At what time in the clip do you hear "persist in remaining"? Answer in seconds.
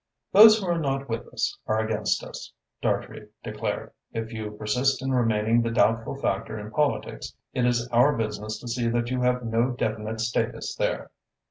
4.49-5.61